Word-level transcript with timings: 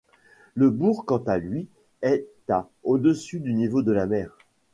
Le 0.55 0.71
bourg 0.71 1.05
quant 1.05 1.23
à 1.27 1.37
lui 1.37 1.67
est 2.01 2.25
à 2.49 2.67
au-dessus 2.81 3.39
du 3.39 3.53
niveau 3.53 3.83
de 3.83 3.91
la 3.91 4.07
mer. 4.07 4.35